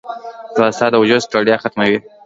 ځغاسته 0.55 0.85
د 0.91 0.95
وجود 1.01 1.21
ستړیا 1.25 1.55
ختموي 1.63 1.97